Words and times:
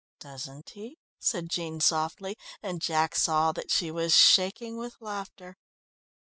"Doesn't 0.19 0.71
he?" 0.71 0.97
said 1.19 1.47
Jean 1.51 1.79
softly, 1.79 2.35
and 2.63 2.81
Jack 2.81 3.13
saw 3.15 3.51
that 3.51 3.69
she 3.69 3.91
was 3.91 4.15
shaking 4.15 4.77
with 4.77 4.95
laughter. 4.99 5.57